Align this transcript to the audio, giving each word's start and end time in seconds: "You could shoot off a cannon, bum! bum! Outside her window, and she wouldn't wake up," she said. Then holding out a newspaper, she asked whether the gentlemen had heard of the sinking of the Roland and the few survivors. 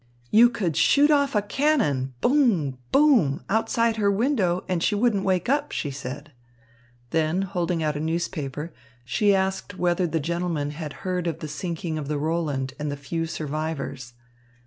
"You 0.31 0.49
could 0.49 0.75
shoot 0.75 1.11
off 1.11 1.35
a 1.35 1.43
cannon, 1.43 2.15
bum! 2.21 2.79
bum! 2.91 3.43
Outside 3.49 3.97
her 3.97 4.09
window, 4.09 4.63
and 4.67 4.81
she 4.81 4.95
wouldn't 4.95 5.23
wake 5.23 5.47
up," 5.47 5.71
she 5.71 5.91
said. 5.91 6.31
Then 7.11 7.43
holding 7.43 7.83
out 7.83 7.95
a 7.95 7.99
newspaper, 7.99 8.73
she 9.05 9.35
asked 9.35 9.77
whether 9.77 10.07
the 10.07 10.19
gentlemen 10.19 10.71
had 10.71 11.05
heard 11.05 11.27
of 11.27 11.37
the 11.37 11.47
sinking 11.47 11.99
of 11.99 12.07
the 12.07 12.17
Roland 12.17 12.73
and 12.79 12.91
the 12.91 12.97
few 12.97 13.27
survivors. 13.27 14.13